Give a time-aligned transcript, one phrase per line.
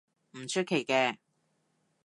[0.31, 1.17] 唔出奇嘅